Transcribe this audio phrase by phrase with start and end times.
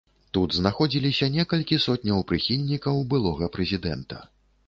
[0.35, 4.17] Тут знаходзіліся некалькі сотняў прыхільнікаў былога прэзідэнта.